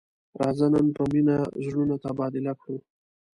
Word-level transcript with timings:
راځه 0.41 0.65
نن 0.73 0.87
په 0.95 1.03
مینه 1.11 1.37
زړونه 1.65 1.95
تبادله 2.05 2.53
کړو. 2.61 2.77